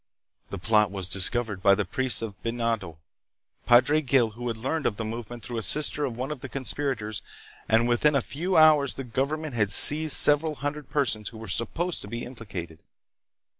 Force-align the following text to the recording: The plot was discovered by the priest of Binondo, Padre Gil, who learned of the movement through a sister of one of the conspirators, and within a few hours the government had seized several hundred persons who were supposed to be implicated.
The 0.49 0.57
plot 0.57 0.89
was 0.89 1.07
discovered 1.07 1.61
by 1.61 1.75
the 1.75 1.85
priest 1.85 2.23
of 2.23 2.33
Binondo, 2.41 2.97
Padre 3.67 4.01
Gil, 4.01 4.31
who 4.31 4.51
learned 4.51 4.87
of 4.87 4.97
the 4.97 5.05
movement 5.05 5.43
through 5.45 5.59
a 5.59 5.61
sister 5.61 6.05
of 6.05 6.17
one 6.17 6.31
of 6.31 6.41
the 6.41 6.49
conspirators, 6.49 7.21
and 7.69 7.87
within 7.87 8.15
a 8.15 8.21
few 8.23 8.57
hours 8.57 8.95
the 8.95 9.03
government 9.03 9.53
had 9.53 9.71
seized 9.71 10.15
several 10.15 10.55
hundred 10.55 10.89
persons 10.89 11.29
who 11.29 11.37
were 11.37 11.47
supposed 11.47 12.01
to 12.01 12.07
be 12.07 12.25
implicated. 12.25 12.79